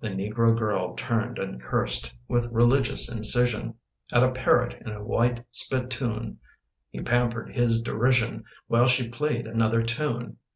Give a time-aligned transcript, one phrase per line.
[0.00, 3.74] The negro girl turned and cursed With religious incision
[4.10, 6.40] At a parrot in a white spittoon.
[6.90, 10.38] He pampered his derision While she played another tune.